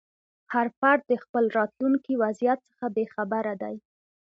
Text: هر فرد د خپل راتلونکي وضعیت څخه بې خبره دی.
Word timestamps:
هر 0.53 0.67
فرد 0.79 1.01
د 1.07 1.13
خپل 1.23 1.43
راتلونکي 1.57 2.13
وضعیت 2.23 2.59
څخه 2.69 2.85
بې 2.95 3.05
خبره 3.15 3.53
دی. 3.61 3.75